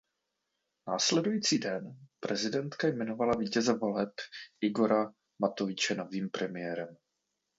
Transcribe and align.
Následující 0.87 1.59
den 1.59 1.91
prezidentka 2.19 2.87
jmenovala 2.87 3.37
vítěze 3.39 3.73
voleb 3.73 4.09
Igora 4.61 5.13
Matoviče 5.39 5.95
novým 5.95 6.29
premiérem. 6.29 6.97